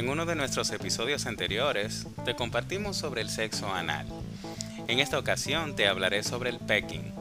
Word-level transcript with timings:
En 0.00 0.08
uno 0.08 0.24
de 0.24 0.34
nuestros 0.34 0.70
episodios 0.70 1.26
anteriores 1.26 2.06
te 2.24 2.34
compartimos 2.34 2.96
sobre 2.96 3.20
el 3.20 3.28
sexo 3.28 3.70
anal. 3.74 4.06
En 4.88 4.98
esta 4.98 5.18
ocasión 5.18 5.76
te 5.76 5.88
hablaré 5.88 6.22
sobre 6.22 6.48
el 6.48 6.58
pecking, 6.58 7.12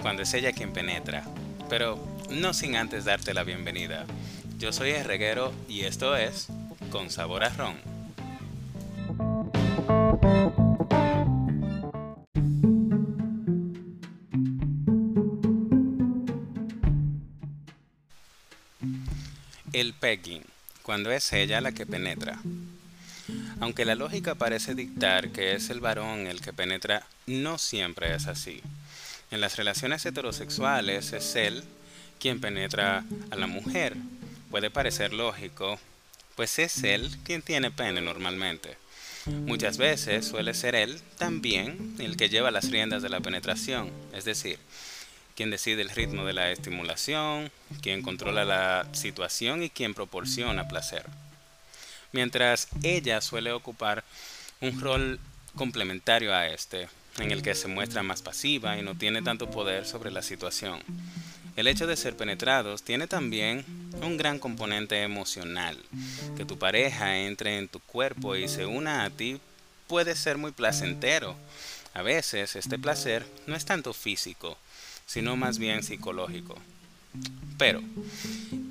cuando 0.00 0.22
es 0.22 0.32
ella 0.34 0.52
quien 0.52 0.72
penetra, 0.72 1.24
pero 1.68 1.98
no 2.30 2.54
sin 2.54 2.76
antes 2.76 3.04
darte 3.04 3.34
la 3.34 3.42
bienvenida. 3.42 4.06
Yo 4.56 4.72
soy 4.72 4.90
el 4.90 5.04
reguero 5.04 5.52
y 5.68 5.80
esto 5.80 6.16
es 6.16 6.46
Con 6.92 7.10
Sabor 7.10 7.42
a 7.42 7.48
Ron. 7.48 7.74
El 19.72 19.92
pegging, 19.94 20.44
cuando 20.88 21.12
es 21.12 21.34
ella 21.34 21.60
la 21.60 21.72
que 21.72 21.84
penetra. 21.84 22.40
Aunque 23.60 23.84
la 23.84 23.94
lógica 23.94 24.36
parece 24.36 24.74
dictar 24.74 25.32
que 25.32 25.52
es 25.52 25.68
el 25.68 25.80
varón 25.80 26.26
el 26.26 26.40
que 26.40 26.54
penetra, 26.54 27.06
no 27.26 27.58
siempre 27.58 28.14
es 28.14 28.26
así. 28.26 28.62
En 29.30 29.42
las 29.42 29.58
relaciones 29.58 30.06
heterosexuales 30.06 31.12
es 31.12 31.36
él 31.36 31.62
quien 32.18 32.40
penetra 32.40 33.04
a 33.30 33.36
la 33.36 33.46
mujer. 33.46 33.96
Puede 34.50 34.70
parecer 34.70 35.12
lógico, 35.12 35.78
pues 36.36 36.58
es 36.58 36.82
él 36.84 37.18
quien 37.22 37.42
tiene 37.42 37.70
pene 37.70 38.00
normalmente. 38.00 38.78
Muchas 39.26 39.76
veces 39.76 40.24
suele 40.24 40.54
ser 40.54 40.74
él 40.74 41.02
también 41.18 41.96
el 41.98 42.16
que 42.16 42.30
lleva 42.30 42.50
las 42.50 42.70
riendas 42.70 43.02
de 43.02 43.10
la 43.10 43.20
penetración, 43.20 43.90
es 44.14 44.24
decir, 44.24 44.58
quien 45.38 45.50
decide 45.50 45.82
el 45.82 45.90
ritmo 45.90 46.24
de 46.24 46.32
la 46.32 46.50
estimulación, 46.50 47.52
quien 47.80 48.02
controla 48.02 48.44
la 48.44 48.88
situación 48.90 49.62
y 49.62 49.70
quien 49.70 49.94
proporciona 49.94 50.66
placer. 50.66 51.06
Mientras 52.10 52.66
ella 52.82 53.20
suele 53.20 53.52
ocupar 53.52 54.02
un 54.60 54.80
rol 54.80 55.20
complementario 55.54 56.34
a 56.34 56.48
este, 56.48 56.88
en 57.20 57.30
el 57.30 57.42
que 57.42 57.54
se 57.54 57.68
muestra 57.68 58.02
más 58.02 58.20
pasiva 58.20 58.76
y 58.78 58.82
no 58.82 58.96
tiene 58.96 59.22
tanto 59.22 59.48
poder 59.48 59.86
sobre 59.86 60.10
la 60.10 60.22
situación. 60.22 60.82
El 61.54 61.68
hecho 61.68 61.86
de 61.86 61.96
ser 61.96 62.16
penetrados 62.16 62.82
tiene 62.82 63.06
también 63.06 63.64
un 64.02 64.16
gran 64.16 64.40
componente 64.40 65.04
emocional. 65.04 65.78
Que 66.36 66.46
tu 66.46 66.58
pareja 66.58 67.16
entre 67.16 67.58
en 67.58 67.68
tu 67.68 67.78
cuerpo 67.78 68.34
y 68.34 68.48
se 68.48 68.66
una 68.66 69.04
a 69.04 69.10
ti 69.10 69.40
puede 69.86 70.16
ser 70.16 70.36
muy 70.36 70.50
placentero. 70.50 71.36
A 71.94 72.02
veces 72.02 72.56
este 72.56 72.76
placer 72.76 73.24
no 73.46 73.54
es 73.54 73.64
tanto 73.64 73.92
físico, 73.92 74.58
sino 75.08 75.34
más 75.34 75.58
bien 75.58 75.82
psicológico. 75.82 76.56
Pero, 77.58 77.82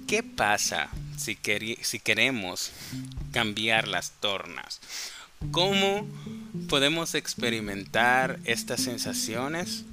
¿qué 0.08 0.24
pasa 0.24 0.88
si, 1.18 1.38
si 1.82 2.00
queremos 2.00 2.72
cambiar 3.34 3.90
las 3.90 4.12
tornas? 4.22 4.80
¿Cómo 5.52 6.08
podemos 6.70 7.14
experimentar 7.16 8.40
estas 8.46 8.82
sensaciones 8.82 9.84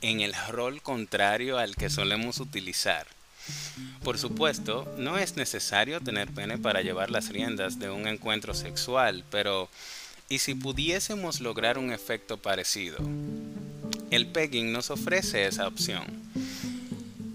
en 0.00 0.20
el 0.20 0.34
rol 0.48 0.80
contrario 0.82 1.58
al 1.58 1.76
que 1.76 1.90
solemos 1.90 2.40
utilizar. 2.40 3.06
Por 4.02 4.18
supuesto, 4.18 4.92
no 4.96 5.18
es 5.18 5.36
necesario 5.36 6.00
tener 6.00 6.28
pene 6.28 6.58
para 6.58 6.82
llevar 6.82 7.10
las 7.10 7.28
riendas 7.30 7.78
de 7.78 7.90
un 7.90 8.06
encuentro 8.06 8.54
sexual, 8.54 9.24
pero 9.30 9.68
¿y 10.28 10.38
si 10.38 10.54
pudiésemos 10.54 11.40
lograr 11.40 11.78
un 11.78 11.92
efecto 11.92 12.36
parecido? 12.36 12.98
El 14.10 14.26
pegging 14.26 14.72
nos 14.72 14.90
ofrece 14.90 15.46
esa 15.46 15.66
opción. 15.66 16.04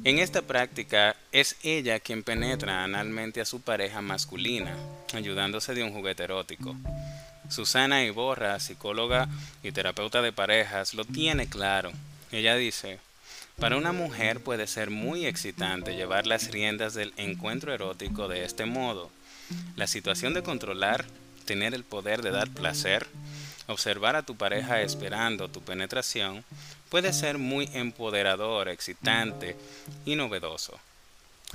En 0.03 0.19
esta 0.19 0.41
práctica 0.41 1.15
es 1.31 1.55
ella 1.63 1.99
quien 1.99 2.23
penetra 2.23 2.83
analmente 2.83 3.41
a 3.41 3.45
su 3.45 3.61
pareja 3.61 4.01
masculina, 4.01 4.75
ayudándose 5.13 5.73
de 5.73 5.83
un 5.83 5.93
juguete 5.93 6.23
erótico. 6.23 6.75
Susana 7.49 8.03
Iborra, 8.03 8.59
psicóloga 8.59 9.27
y 9.63 9.71
terapeuta 9.71 10.21
de 10.21 10.31
parejas, 10.31 10.93
lo 10.93 11.05
tiene 11.05 11.47
claro 11.47 11.91
ella 12.31 12.55
dice, 12.55 12.99
para 13.59 13.77
una 13.77 13.91
mujer 13.91 14.41
puede 14.41 14.67
ser 14.67 14.89
muy 14.89 15.25
excitante 15.25 15.95
llevar 15.95 16.27
las 16.27 16.51
riendas 16.51 16.93
del 16.93 17.13
encuentro 17.17 17.73
erótico 17.73 18.27
de 18.27 18.43
este 18.43 18.65
modo. 18.65 19.09
La 19.75 19.87
situación 19.87 20.33
de 20.33 20.43
controlar, 20.43 21.05
tener 21.45 21.73
el 21.73 21.83
poder 21.83 22.21
de 22.21 22.31
dar 22.31 22.49
placer, 22.49 23.07
observar 23.67 24.15
a 24.15 24.23
tu 24.23 24.35
pareja 24.35 24.81
esperando 24.81 25.49
tu 25.49 25.61
penetración, 25.61 26.43
puede 26.89 27.13
ser 27.13 27.37
muy 27.37 27.69
empoderador, 27.73 28.69
excitante 28.69 29.55
y 30.05 30.15
novedoso. 30.15 30.79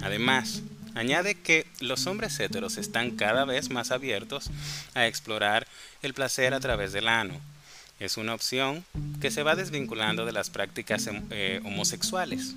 Además, 0.03 0.63
añade 0.95 1.35
que 1.35 1.67
los 1.81 2.07
hombres 2.07 2.39
heteros 2.41 2.77
están 2.77 3.13
cada 3.13 3.45
vez 3.45 3.71
más 3.71 3.91
abiertos 3.91 4.51
a 4.95 5.07
explorar 5.07 5.67
el 6.03 6.15
placer 6.15 6.55
a 6.55 6.61
través 6.61 6.93
del 6.93 7.09
ano 7.09 7.41
es 8.01 8.17
una 8.17 8.35
opción 8.35 8.83
que 9.21 9.31
se 9.31 9.43
va 9.43 9.55
desvinculando 9.55 10.25
de 10.25 10.33
las 10.33 10.49
prácticas 10.49 11.09
eh, 11.31 11.61
homosexuales. 11.65 12.55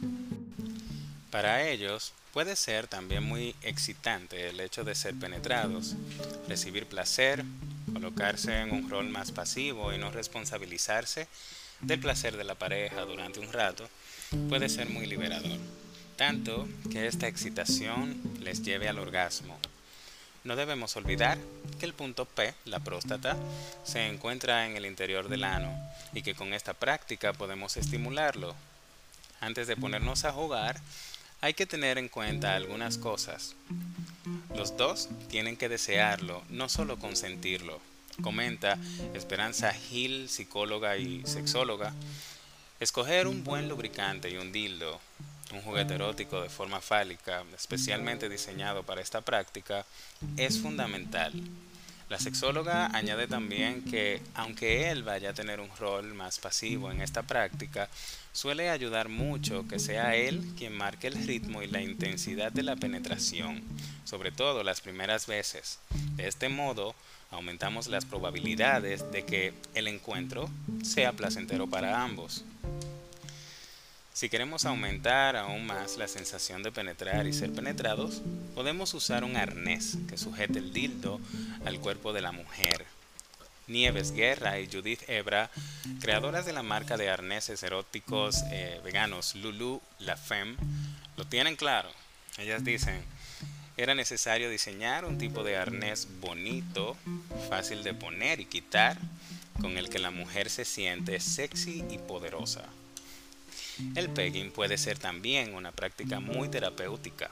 Para 1.29 1.67
ellos 1.67 2.13
puede 2.31 2.55
ser 2.55 2.87
también 2.87 3.23
muy 3.23 3.53
excitante 3.61 4.49
el 4.49 4.61
hecho 4.61 4.85
de 4.85 4.95
ser 4.95 5.13
penetrados, 5.15 5.95
recibir 6.47 6.85
placer, 6.85 7.43
colocarse 7.93 8.59
en 8.59 8.71
un 8.71 8.89
rol 8.89 9.09
más 9.09 9.31
pasivo 9.31 9.93
y 9.93 9.97
no 9.97 10.11
responsabilizarse 10.11 11.27
del 11.81 11.99
placer 11.99 12.37
de 12.37 12.43
la 12.43 12.55
pareja 12.55 13.01
durante 13.01 13.39
un 13.39 13.51
rato, 13.51 13.87
puede 14.49 14.69
ser 14.69 14.89
muy 14.89 15.05
liberador, 15.05 15.59
tanto 16.15 16.67
que 16.91 17.07
esta 17.07 17.27
excitación 17.27 18.19
les 18.41 18.63
lleve 18.63 18.89
al 18.89 18.99
orgasmo 18.99 19.57
no 20.43 20.57
debemos 20.57 20.95
olvidar 20.97 21.37
que 21.79 21.85
el 21.85 21.93
punto 21.93 22.25
P, 22.25 22.53
la 22.65 22.79
próstata, 22.79 23.37
se 23.85 24.07
encuentra 24.07 24.65
en 24.65 24.75
el 24.75 24.85
interior 24.85 25.29
del 25.29 25.45
ano 25.45 25.73
y 26.13 26.21
que 26.21 26.35
con 26.35 26.53
esta 26.53 26.73
práctica 26.73 27.31
podemos 27.31 27.77
estimularlo. 27.77 28.53
Antes 29.39 29.67
de 29.67 29.77
ponernos 29.77 30.25
a 30.25 30.33
jugar, 30.33 30.81
hay 31.43 31.53
que 31.53 31.65
tener 31.65 31.97
en 31.97 32.07
cuenta 32.07 32.55
algunas 32.55 32.97
cosas. 32.97 33.57
Los 34.55 34.77
dos 34.77 35.09
tienen 35.27 35.57
que 35.57 35.67
desearlo, 35.67 36.41
no 36.47 36.69
solo 36.69 36.97
consentirlo. 36.97 37.81
Comenta 38.21 38.77
Esperanza 39.13 39.73
Gil, 39.73 40.29
psicóloga 40.29 40.95
y 40.95 41.21
sexóloga. 41.25 41.93
Escoger 42.79 43.27
un 43.27 43.43
buen 43.43 43.67
lubricante 43.67 44.29
y 44.29 44.37
un 44.37 44.53
dildo 44.53 45.01
un 45.51 45.61
juguete 45.61 45.95
erótico 45.95 46.41
de 46.41 46.49
forma 46.49 46.81
fálica, 46.81 47.43
especialmente 47.55 48.29
diseñado 48.29 48.83
para 48.83 49.01
esta 49.01 49.21
práctica, 49.21 49.85
es 50.37 50.59
fundamental. 50.59 51.31
La 52.13 52.19
sexóloga 52.19 52.95
añade 52.95 53.25
también 53.25 53.81
que, 53.81 54.21
aunque 54.35 54.91
él 54.91 55.01
vaya 55.01 55.31
a 55.31 55.33
tener 55.33 55.59
un 55.59 55.75
rol 55.79 56.13
más 56.13 56.37
pasivo 56.37 56.91
en 56.91 57.01
esta 57.01 57.23
práctica, 57.23 57.89
suele 58.31 58.69
ayudar 58.69 59.09
mucho 59.09 59.67
que 59.67 59.79
sea 59.79 60.15
él 60.15 60.53
quien 60.55 60.77
marque 60.77 61.07
el 61.07 61.15
ritmo 61.25 61.63
y 61.63 61.67
la 61.67 61.81
intensidad 61.81 62.51
de 62.51 62.61
la 62.61 62.75
penetración, 62.75 63.63
sobre 64.03 64.31
todo 64.31 64.61
las 64.63 64.79
primeras 64.79 65.25
veces. 65.25 65.79
De 66.15 66.27
este 66.27 66.49
modo, 66.49 66.93
aumentamos 67.31 67.87
las 67.87 68.05
probabilidades 68.05 69.11
de 69.11 69.25
que 69.25 69.55
el 69.73 69.87
encuentro 69.87 70.51
sea 70.83 71.13
placentero 71.13 71.65
para 71.65 72.03
ambos. 72.03 72.45
Si 74.13 74.29
queremos 74.29 74.65
aumentar 74.65 75.35
aún 75.35 75.65
más 75.65 75.97
la 75.97 76.07
sensación 76.07 76.61
de 76.61 76.71
penetrar 76.71 77.25
y 77.25 77.33
ser 77.33 77.51
penetrados, 77.51 78.21
podemos 78.53 78.93
usar 78.93 79.23
un 79.23 79.35
arnés 79.35 79.97
que 80.07 80.19
sujete 80.19 80.59
el 80.59 80.71
dildo 80.71 81.19
al 81.65 81.79
cuerpo 81.79 82.13
de 82.13 82.21
la 82.21 82.31
mujer. 82.31 82.85
Nieves 83.65 84.11
Guerra 84.11 84.59
y 84.59 84.69
Judith 84.71 85.01
Ebra, 85.09 85.49
creadoras 85.99 86.45
de 86.45 86.53
la 86.53 86.61
marca 86.61 86.95
de 86.95 87.09
arneses 87.09 87.63
eróticos 87.63 88.43
eh, 88.51 88.79
veganos 88.83 89.33
Lulu 89.33 89.81
La 89.97 90.15
Femme, 90.15 90.57
lo 91.17 91.25
tienen 91.25 91.55
claro. 91.55 91.89
Ellas 92.37 92.63
dicen, 92.63 93.01
era 93.77 93.95
necesario 93.95 94.51
diseñar 94.51 95.05
un 95.05 95.17
tipo 95.17 95.43
de 95.43 95.57
arnés 95.57 96.07
bonito, 96.21 96.95
fácil 97.49 97.83
de 97.83 97.95
poner 97.95 98.39
y 98.39 98.45
quitar, 98.45 98.99
con 99.59 99.75
el 99.79 99.89
que 99.89 99.97
la 99.97 100.11
mujer 100.11 100.51
se 100.51 100.65
siente 100.65 101.19
sexy 101.19 101.83
y 101.89 101.97
poderosa. 101.97 102.63
El 103.95 104.09
pegging 104.09 104.51
puede 104.51 104.77
ser 104.77 104.97
también 104.97 105.53
una 105.53 105.71
práctica 105.71 106.19
muy 106.19 106.49
terapéutica. 106.49 107.29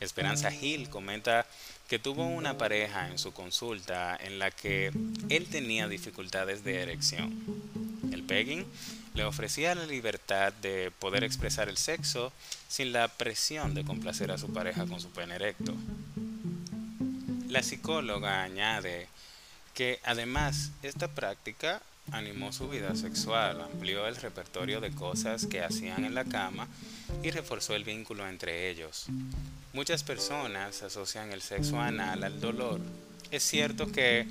Esperanza 0.00 0.52
Hill 0.54 0.88
comenta 0.88 1.46
que 1.88 1.98
tuvo 1.98 2.26
una 2.26 2.56
pareja 2.56 3.08
en 3.08 3.18
su 3.18 3.32
consulta 3.32 4.16
en 4.16 4.38
la 4.38 4.50
que 4.50 4.92
él 5.28 5.46
tenía 5.50 5.88
dificultades 5.88 6.62
de 6.62 6.82
erección. 6.82 7.34
El 8.12 8.22
pegging 8.22 8.64
le 9.14 9.24
ofrecía 9.24 9.74
la 9.74 9.86
libertad 9.86 10.52
de 10.52 10.92
poder 10.98 11.24
expresar 11.24 11.68
el 11.68 11.76
sexo 11.76 12.32
sin 12.68 12.92
la 12.92 13.08
presión 13.08 13.74
de 13.74 13.84
complacer 13.84 14.30
a 14.30 14.38
su 14.38 14.52
pareja 14.52 14.86
con 14.86 15.00
su 15.00 15.10
pene 15.10 15.34
erecto. 15.34 15.74
La 17.48 17.62
psicóloga 17.62 18.42
añade 18.42 19.08
que 19.74 19.98
además 20.04 20.70
esta 20.82 21.08
práctica 21.08 21.82
animó 22.12 22.52
su 22.52 22.68
vida 22.68 22.94
sexual, 22.94 23.60
amplió 23.60 24.06
el 24.06 24.16
repertorio 24.16 24.80
de 24.80 24.90
cosas 24.90 25.46
que 25.46 25.62
hacían 25.62 26.04
en 26.04 26.14
la 26.14 26.24
cama 26.24 26.68
y 27.22 27.30
reforzó 27.30 27.74
el 27.74 27.84
vínculo 27.84 28.26
entre 28.28 28.70
ellos. 28.70 29.06
Muchas 29.72 30.02
personas 30.02 30.82
asocian 30.82 31.32
el 31.32 31.42
sexo 31.42 31.78
anal 31.78 32.24
al 32.24 32.40
dolor 32.40 32.80
Es 33.30 33.42
cierto 33.42 33.92
que 33.92 34.26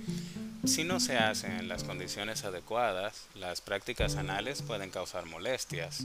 si 0.65 0.83
no 0.83 1.00
se 1.00 1.18
hacen 1.18 1.51
en 1.53 1.68
las 1.68 1.83
condiciones 1.83 2.44
adecuadas, 2.44 3.27
las 3.35 3.62
prácticas 3.62 4.15
anales 4.15 4.62
pueden 4.62 4.89
causar 4.89 5.25
molestias. 5.25 6.03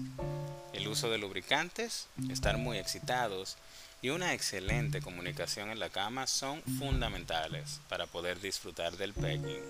El 0.72 0.88
uso 0.88 1.10
de 1.10 1.18
lubricantes, 1.18 2.06
estar 2.30 2.58
muy 2.58 2.78
excitados 2.78 3.56
y 4.02 4.10
una 4.10 4.34
excelente 4.34 5.00
comunicación 5.00 5.70
en 5.70 5.78
la 5.78 5.88
cama 5.88 6.26
son 6.26 6.60
fundamentales 6.78 7.80
para 7.88 8.06
poder 8.06 8.40
disfrutar 8.40 8.96
del 8.96 9.14
pegging. 9.14 9.62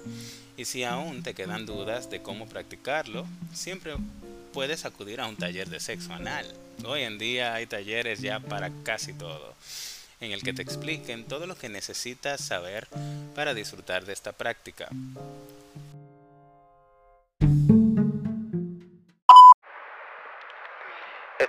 Y 0.57 0.65
si 0.65 0.85
aún 0.85 1.23
te 1.23 1.35
quedan 1.35 1.67
dudas 1.67 2.09
de 2.09 2.23
cómo 2.23 2.49
practicarlo, 2.49 3.27
siempre 3.53 3.95
puedes 4.55 4.87
acudir 4.87 5.21
a 5.21 5.27
un 5.27 5.37
taller 5.37 5.69
de 5.69 5.81
sexo 5.81 6.15
anal. 6.15 6.47
Hoy 6.87 7.03
en 7.03 7.19
día 7.19 7.53
hay 7.53 7.67
talleres 7.67 8.21
ya 8.21 8.41
para 8.41 8.71
casi 8.85 9.13
todo, 9.13 9.55
en 10.21 10.33
el 10.33 10.43
que 10.43 10.55
te 10.55 10.63
expliquen 10.63 11.25
todo 11.25 11.47
lo 11.47 11.55
que 11.55 11.69
necesitas 11.69 12.41
saber 12.41 12.89
para 13.35 13.53
disfrutar 13.53 14.07
de 14.07 14.15
esta 14.15 14.33
práctica. 14.33 14.89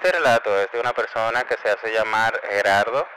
Este 0.04 0.18
relato 0.18 0.60
es 0.60 0.70
de 0.74 0.82
una 0.82 0.92
persona 0.92 1.46
que 1.46 1.56
se 1.64 1.70
hace 1.70 1.90
llamar 1.90 2.38
Gerardo. 2.50 3.08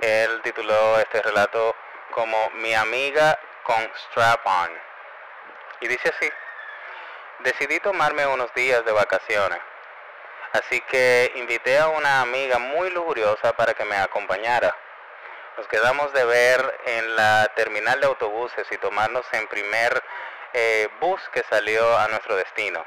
Él 0.00 0.40
tituló 0.44 1.00
este 1.00 1.20
relato 1.20 1.74
como 2.12 2.48
Mi 2.50 2.72
amiga 2.74 3.36
con 3.64 3.90
strap 3.96 4.46
on. 4.46 4.70
Y 5.80 5.88
dice 5.88 6.10
así, 6.10 6.30
decidí 7.40 7.80
tomarme 7.80 8.24
unos 8.24 8.54
días 8.54 8.84
de 8.84 8.92
vacaciones. 8.92 9.58
Así 10.52 10.80
que 10.82 11.32
invité 11.34 11.76
a 11.76 11.88
una 11.88 12.20
amiga 12.20 12.60
muy 12.60 12.88
lujuriosa 12.90 13.52
para 13.54 13.74
que 13.74 13.84
me 13.84 13.96
acompañara. 13.96 14.72
Nos 15.56 15.66
quedamos 15.66 16.12
de 16.12 16.24
ver 16.24 16.80
en 16.84 17.16
la 17.16 17.50
terminal 17.56 17.98
de 18.00 18.06
autobuses 18.06 18.64
y 18.70 18.78
tomarnos 18.78 19.26
en 19.32 19.48
primer 19.48 20.00
eh, 20.52 20.88
bus 21.00 21.20
que 21.32 21.42
salió 21.50 21.98
a 21.98 22.06
nuestro 22.06 22.36
destino. 22.36 22.86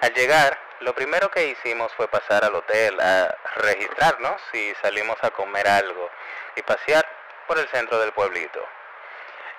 Al 0.00 0.14
llegar, 0.14 0.69
lo 0.80 0.94
primero 0.94 1.30
que 1.30 1.46
hicimos 1.46 1.92
fue 1.94 2.08
pasar 2.08 2.44
al 2.44 2.54
hotel 2.54 2.98
a 3.00 3.36
registrarnos 3.56 4.40
y 4.54 4.72
salimos 4.80 5.16
a 5.22 5.30
comer 5.30 5.68
algo 5.68 6.10
y 6.56 6.62
pasear 6.62 7.06
por 7.46 7.58
el 7.58 7.68
centro 7.68 7.98
del 7.98 8.12
pueblito. 8.12 8.64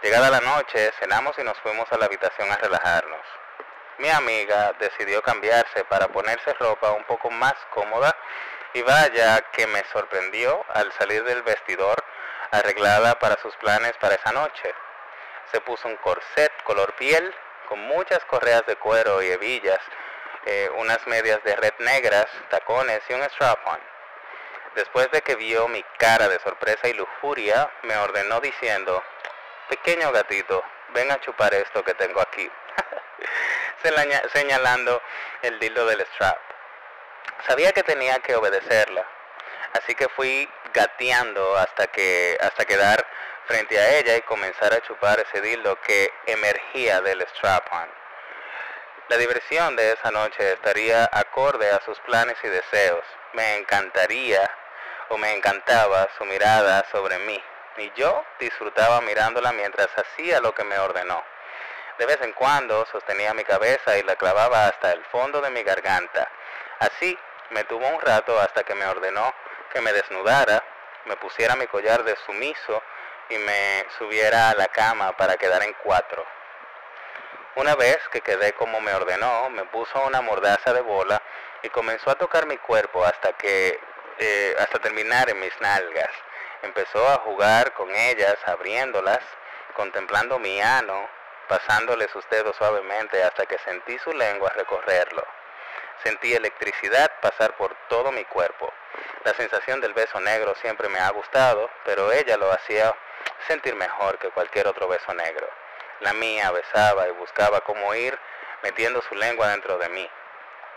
Llegada 0.02 0.32
la 0.32 0.42
noche, 0.42 0.92
cenamos 1.00 1.38
y 1.38 1.44
nos 1.44 1.60
fuimos 1.60 1.92
a 1.92 1.98
la 1.98 2.06
habitación 2.06 2.52
a 2.52 2.58
relajarnos. 2.58 3.22
Mi 4.00 4.10
amiga 4.10 4.74
decidió 4.80 5.22
cambiarse 5.22 5.84
para 5.86 6.08
ponerse 6.08 6.54
ropa 6.54 6.92
un 6.92 7.04
poco 7.04 7.30
más 7.30 7.54
cómoda 7.70 8.16
y 8.74 8.82
vaya 8.82 9.42
que 9.52 9.68
me 9.68 9.84
sorprendió 9.92 10.66
al 10.74 10.92
salir 10.94 11.24
del 11.24 11.44
vestidor 11.44 12.04
arreglada 12.50 13.20
para 13.20 13.38
sus 13.42 13.56
planes 13.58 13.94
para 13.98 14.16
esa 14.16 14.32
noche. 14.32 14.74
Se 15.52 15.62
puso 15.62 15.88
un 15.88 15.98
corset 15.98 16.52
color 16.64 16.94
piel 16.94 17.32
con 17.68 17.80
muchas 17.80 18.26
correas 18.26 18.66
de 18.66 18.76
cuero 18.78 19.22
y 19.22 19.28
hebillas 19.28 19.80
eh, 20.46 20.70
unas 20.78 21.06
medias 21.08 21.44
de 21.44 21.56
red 21.56 21.74
negras, 21.80 22.28
tacones 22.50 23.02
y 23.10 23.14
un 23.14 23.24
strap-on. 23.24 23.80
Después 24.76 25.12
de 25.12 25.22
que 25.22 25.36
vio 25.36 25.68
mi 25.68 25.84
cara 25.98 26.30
de 26.30 26.40
sorpresa 26.40 26.88
y 26.88 26.94
lujuria, 26.94 27.70
me 27.84 27.98
ordenó 27.98 28.40
diciendo, 28.40 29.04
pequeño 29.70 30.12
gatito, 30.12 30.64
ven 30.94 31.12
a 31.12 31.20
chupar 31.20 31.54
esto 31.54 31.84
que 31.84 31.94
tengo 31.94 32.22
aquí, 32.22 32.50
señalando 34.34 35.02
el 35.42 35.60
dildo 35.60 35.86
del 35.86 36.02
strap. 36.14 36.38
Sabía 37.48 37.74
que 37.74 37.84
tenía 37.84 38.20
que 38.20 38.36
obedecerla, 38.36 39.06
así 39.74 39.94
que 39.94 40.08
fui 40.10 40.50
gateando 40.74 41.58
hasta 41.58 41.88
que 41.88 42.38
hasta 42.42 42.66
quedar 42.66 43.06
frente 43.46 43.78
a 43.78 43.98
ella 43.98 44.16
y 44.16 44.22
comenzar 44.22 44.74
a 44.74 44.82
chupar 44.82 45.20
ese 45.20 45.42
dildo 45.42 45.80
que 45.82 46.14
emergía 46.28 47.02
del 47.02 47.22
strap-on. 47.24 48.01
La 49.12 49.18
diversión 49.18 49.76
de 49.76 49.92
esa 49.92 50.10
noche 50.10 50.54
estaría 50.54 51.10
acorde 51.12 51.70
a 51.70 51.82
sus 51.84 52.00
planes 52.00 52.38
y 52.46 52.48
deseos. 52.48 53.04
Me 53.34 53.58
encantaría 53.58 54.50
o 55.10 55.18
me 55.18 55.34
encantaba 55.34 56.08
su 56.18 56.24
mirada 56.24 56.86
sobre 56.94 57.18
mí 57.20 57.44
y 57.76 57.92
yo 57.98 58.24
disfrutaba 58.40 59.02
mirándola 59.02 59.52
mientras 59.52 59.90
hacía 59.98 60.40
lo 60.40 60.56
que 60.56 60.64
me 60.64 60.80
ordenó. 60.80 61.22
De 62.00 62.06
vez 62.06 62.22
en 62.22 62.32
cuando 62.32 62.86
sostenía 62.86 63.34
mi 63.34 63.44
cabeza 63.44 63.98
y 63.98 64.04
la 64.04 64.16
clavaba 64.16 64.68
hasta 64.68 64.94
el 64.94 65.04
fondo 65.08 65.42
de 65.42 65.50
mi 65.50 65.62
garganta. 65.64 66.30
Así 66.80 67.20
me 67.50 67.66
tuvo 67.66 67.86
un 67.90 68.00
rato 68.00 68.40
hasta 68.40 68.64
que 68.64 68.76
me 68.76 68.86
ordenó 68.86 69.36
que 69.74 69.82
me 69.82 69.92
desnudara, 69.92 70.64
me 71.04 71.18
pusiera 71.18 71.58
mi 71.58 71.68
collar 71.68 72.06
de 72.06 72.16
sumiso 72.26 72.82
y 73.28 73.38
me 73.40 73.86
subiera 73.98 74.52
a 74.52 74.56
la 74.56 74.68
cama 74.70 75.12
para 75.18 75.36
quedar 75.36 75.64
en 75.64 75.74
cuatro. 75.84 76.26
Una 77.56 77.76
vez 77.76 78.00
que 78.14 78.22
quedé 78.22 78.54
como 78.54 78.80
me 78.80 78.94
ordenó, 78.94 79.50
me 79.50 79.66
puso 79.66 80.02
una 80.06 80.22
mordaza 80.22 80.72
de 80.74 80.80
bola 80.80 81.22
y 81.62 81.70
comenzó 81.70 82.10
a 82.10 82.16
tocar 82.16 82.46
mi 82.46 82.58
cuerpo 82.58 83.04
hasta 83.04 83.34
que 83.34 83.78
eh, 84.20 84.56
hasta 84.58 84.80
terminar 84.80 85.30
en 85.30 85.40
mis 85.40 85.60
nalgas. 85.60 86.10
Empezó 86.62 87.06
a 87.10 87.18
jugar 87.20 87.74
con 87.74 87.94
ellas, 87.94 88.38
abriéndolas, 88.46 89.20
contemplando 89.76 90.40
mi 90.40 90.62
ano, 90.62 91.10
pasándole 91.50 92.08
sus 92.08 92.28
dedos 92.30 92.56
suavemente 92.56 93.22
hasta 93.22 93.46
que 93.46 93.58
sentí 93.60 94.00
su 94.00 94.14
lengua 94.14 94.54
recorrerlo. 94.56 95.28
Sentí 96.04 96.34
electricidad 96.34 97.12
pasar 97.22 97.58
por 97.58 97.76
todo 97.90 98.14
mi 98.14 98.24
cuerpo. 98.26 98.72
La 99.26 99.34
sensación 99.34 99.82
del 99.82 99.94
beso 99.94 100.22
negro 100.22 100.56
siempre 100.62 100.88
me 100.88 101.00
ha 101.00 101.10
gustado, 101.10 101.70
pero 101.84 102.14
ella 102.14 102.38
lo 102.38 102.50
hacía 102.50 102.96
sentir 103.48 103.76
mejor 103.76 104.18
que 104.20 104.30
cualquier 104.30 104.68
otro 104.68 104.88
beso 104.88 105.14
negro. 105.14 105.50
La 106.02 106.14
mía 106.14 106.52
besaba 106.52 107.08
y 107.08 107.12
buscaba 107.12 107.62
cómo 107.62 107.94
ir 107.96 108.18
metiendo 108.64 109.02
su 109.04 109.16
lengua 109.16 109.50
dentro 109.50 109.78
de 109.78 109.90
mí. 109.90 110.10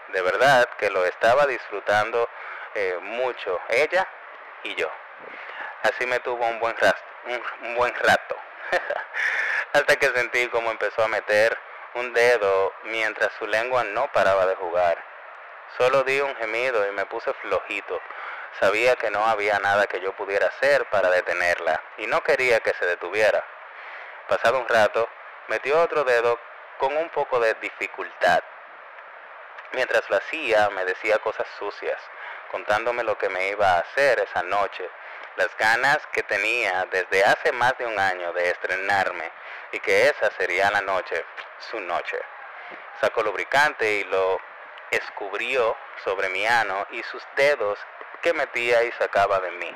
De 0.09 0.23
verdad 0.23 0.69
que 0.79 0.91
lo 0.91 1.05
estaba 1.05 1.47
disfrutando 1.47 2.29
eh, 2.75 2.99
mucho 3.01 3.61
ella 3.69 4.07
y 4.63 4.75
yo. 4.75 4.91
Así 5.83 6.07
me 6.07 6.21
tuvo 6.21 6.47
un 6.47 6.61
buen, 6.61 6.77
rato, 6.77 7.03
un 7.63 7.75
buen 7.75 7.95
rato. 7.95 8.37
Hasta 9.73 9.97
que 9.97 10.07
sentí 10.09 10.47
como 10.49 10.71
empezó 10.71 11.03
a 11.03 11.09
meter 11.09 11.59
un 11.95 12.13
dedo 12.13 12.73
mientras 12.85 13.33
su 13.39 13.47
lengua 13.47 13.85
no 13.85 14.11
paraba 14.13 14.47
de 14.47 14.57
jugar. 14.57 15.03
Solo 15.79 16.03
di 16.05 16.21
un 16.21 16.35
gemido 16.37 16.87
y 16.87 16.93
me 16.93 17.07
puse 17.07 17.33
flojito. 17.35 18.01
Sabía 18.61 18.95
que 18.97 19.11
no 19.11 19.25
había 19.27 19.59
nada 19.59 19.87
que 19.87 20.01
yo 20.01 20.13
pudiera 20.13 20.49
hacer 20.49 20.85
para 20.87 21.11
detenerla 21.11 21.81
y 21.99 22.07
no 22.07 22.23
quería 22.23 22.61
que 22.61 22.73
se 22.75 22.87
detuviera. 22.87 23.45
Pasado 24.29 24.59
un 24.59 24.69
rato, 24.69 25.07
metió 25.49 25.81
otro 25.83 26.03
dedo 26.03 26.39
con 26.79 26.97
un 26.97 27.11
poco 27.11 27.39
de 27.41 27.53
dificultad. 27.55 28.43
Mientras 29.73 30.09
lo 30.09 30.17
hacía, 30.17 30.71
me 30.71 30.85
decía 30.87 31.19
cosas 31.19 31.47
sucias, 31.59 32.01
contándome 32.51 33.03
lo 33.05 33.19
que 33.19 33.29
me 33.29 33.49
iba 33.49 33.73
a 33.73 33.81
hacer 33.81 34.21
esa 34.21 34.43
noche, 34.43 34.89
las 35.37 35.55
ganas 35.59 35.99
que 36.13 36.23
tenía 36.23 36.87
desde 36.91 37.23
hace 37.25 37.53
más 37.53 37.77
de 37.77 37.87
un 37.87 37.99
año 37.99 38.33
de 38.33 38.51
estrenarme 38.51 39.31
y 39.73 39.81
que 39.81 40.09
esa 40.09 40.31
sería 40.39 40.71
la 40.71 40.81
noche, 40.81 41.23
su 41.59 41.81
noche. 41.81 42.19
Sacó 43.03 43.23
lubricante 43.23 43.91
y 43.91 44.05
lo 44.05 44.41
escubrió 44.91 45.77
sobre 46.03 46.29
mi 46.31 46.47
ano 46.47 46.87
y 46.93 47.03
sus 47.03 47.23
dedos 47.37 47.79
que 48.23 48.33
metía 48.33 48.85
y 48.85 48.93
sacaba 48.93 49.41
de 49.41 49.51
mí. 49.51 49.75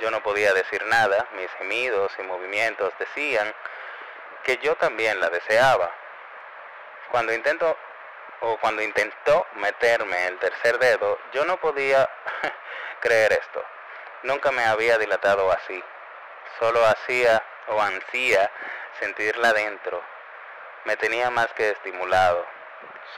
Yo 0.00 0.10
no 0.10 0.22
podía 0.22 0.52
decir 0.54 0.84
nada, 0.86 1.26
mis 1.32 1.50
gemidos 1.52 2.12
y 2.18 2.22
movimientos 2.22 2.92
decían 2.98 3.54
que 4.42 4.56
yo 4.58 4.74
también 4.76 5.20
la 5.20 5.28
deseaba. 5.28 5.90
Cuando 7.10 7.32
intento 7.32 7.76
o 8.40 8.56
cuando 8.58 8.82
intentó 8.82 9.46
meterme 9.54 10.26
el 10.26 10.38
tercer 10.38 10.78
dedo, 10.78 11.18
yo 11.32 11.44
no 11.44 11.58
podía 11.58 12.08
creer 13.00 13.32
esto. 13.32 13.64
Nunca 14.22 14.50
me 14.50 14.64
había 14.64 14.98
dilatado 14.98 15.52
así. 15.52 15.82
Solo 16.58 16.84
hacía 16.86 17.42
o 17.68 17.80
ansía 17.80 18.50
sentirla 18.98 19.52
dentro. 19.52 20.02
Me 20.84 20.96
tenía 20.96 21.30
más 21.30 21.52
que 21.52 21.70
estimulado. 21.70 22.44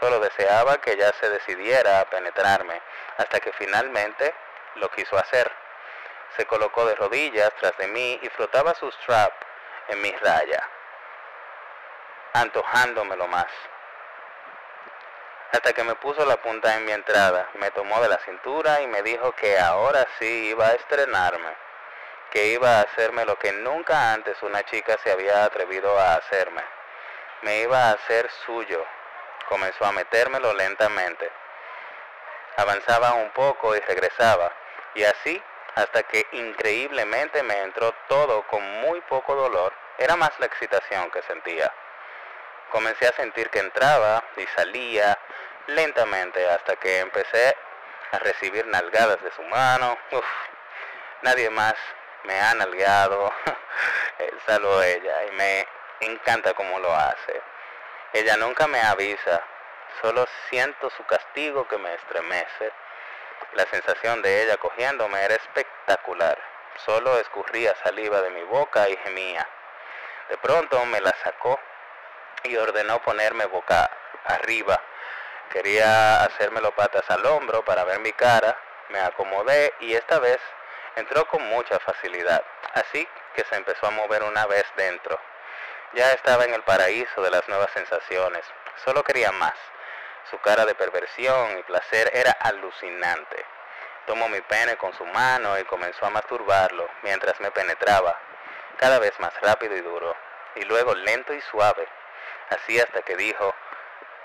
Solo 0.00 0.20
deseaba 0.20 0.78
que 0.78 0.96
ya 0.96 1.12
se 1.14 1.30
decidiera 1.30 2.00
a 2.00 2.04
penetrarme 2.10 2.82
hasta 3.16 3.40
que 3.40 3.52
finalmente 3.52 4.34
lo 4.74 4.90
quiso 4.90 5.16
hacer 5.16 5.63
se 6.36 6.46
colocó 6.46 6.84
de 6.86 6.94
rodillas 6.94 7.52
tras 7.60 7.76
de 7.78 7.88
mí 7.88 8.18
y 8.22 8.28
frotaba 8.30 8.74
su 8.74 8.90
strap 8.90 9.32
en 9.88 10.00
mi 10.00 10.10
raya, 10.12 10.68
antojándomelo 12.32 13.26
más. 13.28 13.46
Hasta 15.52 15.72
que 15.72 15.84
me 15.84 15.94
puso 15.94 16.24
la 16.26 16.36
punta 16.38 16.74
en 16.74 16.84
mi 16.84 16.92
entrada, 16.92 17.48
me 17.54 17.70
tomó 17.70 18.00
de 18.00 18.08
la 18.08 18.18
cintura 18.18 18.80
y 18.80 18.88
me 18.88 19.02
dijo 19.02 19.32
que 19.32 19.58
ahora 19.58 20.06
sí 20.18 20.48
iba 20.48 20.66
a 20.66 20.74
estrenarme, 20.74 21.54
que 22.30 22.46
iba 22.46 22.78
a 22.78 22.82
hacerme 22.82 23.24
lo 23.24 23.38
que 23.38 23.52
nunca 23.52 24.12
antes 24.12 24.42
una 24.42 24.64
chica 24.64 24.98
se 25.04 25.12
había 25.12 25.44
atrevido 25.44 25.96
a 25.96 26.16
hacerme. 26.16 26.62
Me 27.42 27.60
iba 27.60 27.78
a 27.78 27.92
hacer 27.92 28.28
suyo. 28.44 28.84
Comenzó 29.48 29.84
a 29.84 29.92
metérmelo 29.92 30.52
lentamente. 30.54 31.30
Avanzaba 32.56 33.12
un 33.12 33.30
poco 33.30 33.76
y 33.76 33.80
regresaba, 33.80 34.50
y 34.94 35.04
así 35.04 35.42
hasta 35.74 36.02
que 36.04 36.26
increíblemente 36.32 37.42
me 37.42 37.60
entró 37.62 37.92
todo 38.08 38.46
con 38.46 38.62
muy 38.80 39.00
poco 39.02 39.34
dolor 39.34 39.72
era 39.98 40.16
más 40.16 40.32
la 40.38 40.46
excitación 40.46 41.10
que 41.10 41.22
sentía. 41.22 41.72
Comencé 42.70 43.06
a 43.06 43.12
sentir 43.12 43.50
que 43.50 43.60
entraba 43.60 44.24
y 44.36 44.46
salía 44.56 45.18
lentamente 45.68 46.48
hasta 46.48 46.76
que 46.76 46.98
empecé 46.98 47.56
a 48.12 48.18
recibir 48.18 48.66
nalgadas 48.66 49.22
de 49.22 49.30
su 49.32 49.42
mano. 49.42 49.96
Uf, 50.10 50.24
nadie 51.22 51.50
más 51.50 51.74
me 52.24 52.40
ha 52.40 52.54
nalgado, 52.54 53.32
salvo 54.46 54.82
ella, 54.82 55.24
y 55.26 55.30
me 55.32 55.68
encanta 56.00 56.54
cómo 56.54 56.78
lo 56.78 56.92
hace. 56.94 57.40
Ella 58.12 58.36
nunca 58.36 58.66
me 58.66 58.80
avisa, 58.80 59.42
solo 60.00 60.26
siento 60.48 60.90
su 60.90 61.04
castigo 61.04 61.66
que 61.68 61.78
me 61.78 61.94
estremece. 61.94 62.72
La 63.54 63.66
sensación 63.66 64.20
de 64.20 64.42
ella 64.42 64.56
cogiéndome 64.56 65.22
era 65.22 65.36
espectacular. 65.36 66.36
Solo 66.84 67.18
escurría 67.20 67.74
saliva 67.84 68.20
de 68.20 68.30
mi 68.30 68.42
boca 68.42 68.88
y 68.88 68.96
gemía. 68.96 69.48
De 70.28 70.36
pronto 70.38 70.84
me 70.86 71.00
la 71.00 71.14
sacó 71.22 71.60
y 72.42 72.56
ordenó 72.56 73.00
ponerme 73.02 73.46
boca 73.46 73.88
arriba. 74.24 74.80
Quería 75.50 76.24
hacérmelo 76.24 76.74
patas 76.74 77.08
al 77.10 77.24
hombro 77.26 77.64
para 77.64 77.84
ver 77.84 78.00
mi 78.00 78.12
cara. 78.12 78.58
Me 78.88 78.98
acomodé 78.98 79.72
y 79.78 79.94
esta 79.94 80.18
vez 80.18 80.40
entró 80.96 81.24
con 81.26 81.42
mucha 81.44 81.78
facilidad. 81.78 82.42
Así 82.74 83.08
que 83.36 83.44
se 83.44 83.54
empezó 83.54 83.86
a 83.86 83.90
mover 83.90 84.24
una 84.24 84.46
vez 84.46 84.64
dentro. 84.76 85.20
Ya 85.92 86.10
estaba 86.10 86.44
en 86.44 86.54
el 86.54 86.62
paraíso 86.64 87.22
de 87.22 87.30
las 87.30 87.48
nuevas 87.48 87.70
sensaciones. 87.72 88.44
Solo 88.84 89.04
quería 89.04 89.30
más. 89.30 89.54
Su 90.30 90.38
cara 90.38 90.64
de 90.64 90.74
perversión 90.74 91.58
y 91.58 91.62
placer 91.64 92.10
era 92.14 92.32
alucinante. 92.32 93.44
Tomó 94.06 94.28
mi 94.28 94.40
pene 94.40 94.76
con 94.76 94.94
su 94.94 95.04
mano 95.06 95.58
y 95.58 95.64
comenzó 95.64 96.06
a 96.06 96.10
masturbarlo 96.10 96.88
mientras 97.02 97.38
me 97.40 97.50
penetraba, 97.50 98.18
cada 98.78 98.98
vez 98.98 99.12
más 99.20 99.32
rápido 99.40 99.76
y 99.76 99.80
duro, 99.80 100.16
y 100.54 100.64
luego 100.64 100.94
lento 100.94 101.32
y 101.34 101.40
suave, 101.42 101.86
así 102.50 102.80
hasta 102.80 103.02
que 103.02 103.16
dijo, 103.16 103.54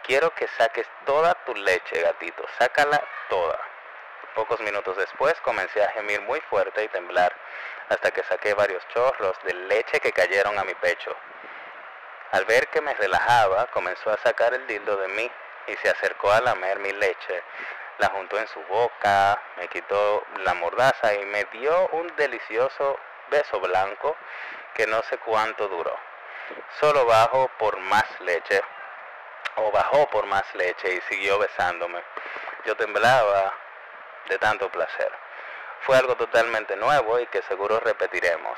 quiero 0.03 0.33
que 0.35 0.47
saques 0.57 0.87
toda 1.05 1.33
tu 1.45 1.53
leche, 1.55 2.01
gatito, 2.01 2.45
sácala 2.57 3.01
toda. 3.29 3.59
Pocos 4.35 4.59
minutos 4.61 4.95
después 4.95 5.33
comencé 5.41 5.83
a 5.83 5.91
gemir 5.91 6.21
muy 6.21 6.39
fuerte 6.41 6.83
y 6.83 6.87
temblar, 6.89 7.33
hasta 7.89 8.11
que 8.11 8.23
saqué 8.23 8.53
varios 8.53 8.87
chorros 8.89 9.37
de 9.43 9.53
leche 9.53 9.99
que 9.99 10.13
cayeron 10.13 10.57
a 10.59 10.63
mi 10.63 10.75
pecho. 10.75 11.15
Al 12.31 12.45
ver 12.45 12.67
que 12.67 12.79
me 12.79 12.93
relajaba, 12.93 13.67
comenzó 13.67 14.11
a 14.11 14.17
sacar 14.17 14.53
el 14.53 14.65
dildo 14.67 14.97
de 14.97 15.07
mí 15.09 15.31
y 15.69 15.77
se 15.77 15.89
acercó 15.89 16.31
a 16.31 16.41
lamer 16.41 16.79
mi 16.79 16.91
leche. 16.91 17.43
La 17.99 18.07
juntó 18.09 18.37
en 18.37 18.47
su 18.47 18.61
boca, 18.63 19.41
me 19.57 19.67
quitó 19.67 20.23
la 20.43 20.53
mordaza 20.53 21.13
y 21.13 21.25
me 21.25 21.45
dio 21.45 21.87
un 21.89 22.07
delicioso 22.15 22.97
beso 23.29 23.59
blanco 23.59 24.15
que 24.73 24.87
no 24.87 25.01
sé 25.03 25.17
cuánto 25.19 25.67
duró. 25.67 25.95
Solo 26.79 27.05
bajó 27.05 27.49
por 27.59 27.77
más 27.77 28.05
leche, 28.21 28.61
o 29.55 29.71
bajó 29.71 30.09
por 30.09 30.25
más 30.25 30.43
leche 30.55 30.93
y 30.93 31.01
siguió 31.13 31.37
besándome. 31.37 32.01
Yo 32.65 32.75
temblaba 32.75 33.53
de 34.27 34.37
tanto 34.37 34.69
placer. 34.69 35.11
Fue 35.81 35.97
algo 35.97 36.15
totalmente 36.15 36.75
nuevo 36.75 37.19
y 37.19 37.27
que 37.27 37.41
seguro 37.43 37.79
repetiremos. 37.79 38.57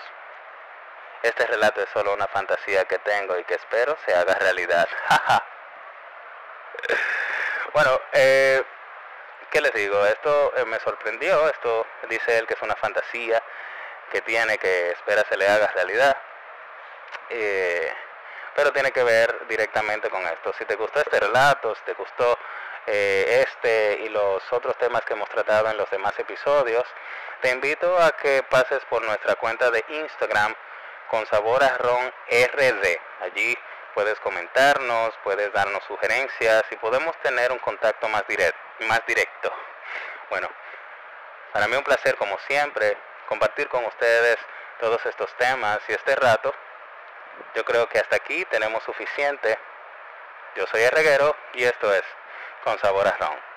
Este 1.23 1.45
relato 1.45 1.81
es 1.81 1.89
solo 1.89 2.13
una 2.13 2.27
fantasía 2.27 2.85
que 2.85 2.97
tengo 2.99 3.37
y 3.37 3.43
que 3.43 3.55
espero 3.55 3.97
se 4.05 4.15
haga 4.15 4.35
realidad. 4.35 4.87
bueno, 7.73 8.01
eh, 8.13 8.63
¿qué 9.49 9.61
les 9.61 9.73
digo? 9.73 10.05
Esto 10.05 10.53
eh, 10.57 10.65
me 10.65 10.79
sorprendió, 10.79 11.49
esto 11.49 11.85
dice 12.09 12.37
él 12.37 12.47
que 12.47 12.53
es 12.55 12.61
una 12.61 12.75
fantasía 12.75 13.41
que 14.11 14.21
tiene 14.21 14.57
que 14.57 14.91
espera 14.91 15.23
se 15.27 15.37
le 15.37 15.47
haga 15.47 15.67
realidad. 15.67 16.17
Eh, 17.29 17.93
pero 18.55 18.71
tiene 18.73 18.91
que 18.91 19.03
ver 19.03 19.47
directamente 19.47 20.09
con 20.09 20.25
esto. 20.27 20.53
Si 20.57 20.65
te 20.65 20.75
gustó 20.75 20.99
este 20.99 21.19
relato, 21.19 21.73
si 21.75 21.81
te 21.83 21.93
gustó 21.93 22.37
eh, 22.85 23.45
este 23.47 24.01
y 24.03 24.09
los 24.09 24.41
otros 24.51 24.77
temas 24.77 25.03
que 25.03 25.13
hemos 25.13 25.29
tratado 25.29 25.69
en 25.69 25.77
los 25.77 25.89
demás 25.89 26.17
episodios, 26.19 26.85
te 27.41 27.49
invito 27.49 27.97
a 27.97 28.11
que 28.11 28.43
pases 28.43 28.83
por 28.89 29.01
nuestra 29.03 29.35
cuenta 29.35 29.71
de 29.71 29.83
Instagram 29.87 30.53
con 31.09 31.25
sabor 31.27 31.63
a 31.63 31.77
ron 31.77 32.13
RD. 32.29 32.99
Allí 33.21 33.57
puedes 33.93 34.19
comentarnos, 34.19 35.13
puedes 35.23 35.51
darnos 35.53 35.83
sugerencias 35.85 36.63
y 36.71 36.75
podemos 36.77 37.15
tener 37.21 37.51
un 37.51 37.59
contacto 37.59 38.07
más, 38.09 38.25
directo, 38.27 38.59
más 38.87 39.01
directo. 39.05 39.51
Bueno, 40.29 40.49
para 41.53 41.67
mí 41.67 41.75
un 41.75 41.83
placer 41.83 42.15
como 42.15 42.37
siempre 42.47 42.97
compartir 43.27 43.67
con 43.67 43.85
ustedes 43.85 44.37
todos 44.79 45.05
estos 45.05 45.33
temas 45.37 45.79
y 45.87 45.93
este 45.93 46.15
rato. 46.15 46.53
Yo 47.55 47.63
creo 47.63 47.87
que 47.87 47.99
hasta 47.99 48.15
aquí 48.15 48.45
tenemos 48.45 48.83
suficiente. 48.83 49.57
Yo 50.55 50.65
soy 50.67 50.81
el 50.81 50.91
reguero 50.91 51.35
y 51.53 51.63
esto 51.63 51.93
es 51.93 52.03
Con 52.63 52.77
Sabor 52.79 53.07
a 53.07 53.17
Ron. 53.17 53.50